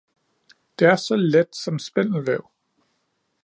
[0.79, 2.49] Det er så let, som spindelvæv!